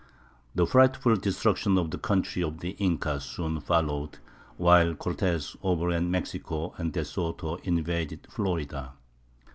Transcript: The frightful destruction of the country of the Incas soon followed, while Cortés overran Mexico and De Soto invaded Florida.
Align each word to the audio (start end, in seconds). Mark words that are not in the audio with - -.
The 0.55 0.65
frightful 0.65 1.15
destruction 1.15 1.77
of 1.77 1.91
the 1.91 1.99
country 1.99 2.41
of 2.41 2.61
the 2.61 2.71
Incas 2.79 3.23
soon 3.23 3.59
followed, 3.59 4.17
while 4.57 4.95
Cortés 4.95 5.55
overran 5.61 6.09
Mexico 6.09 6.73
and 6.79 6.91
De 6.91 7.05
Soto 7.05 7.57
invaded 7.57 8.25
Florida. 8.27 8.93